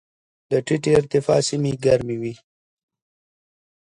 د 0.49 0.51
ټیټې 0.65 0.91
ارتفاع 0.99 1.39
سیمې 1.49 1.71
ګرمې 1.85 2.17
وي. 2.21 2.33